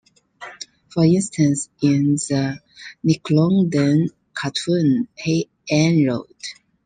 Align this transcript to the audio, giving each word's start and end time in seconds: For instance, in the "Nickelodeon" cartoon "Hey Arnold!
For 0.89 1.05
instance, 1.05 1.69
in 1.79 2.15
the 2.15 2.57
"Nickelodeon" 3.05 4.09
cartoon 4.33 5.07
"Hey 5.13 5.47
Arnold! 5.71 6.33